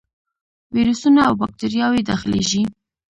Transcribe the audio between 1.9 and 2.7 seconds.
داخليږي.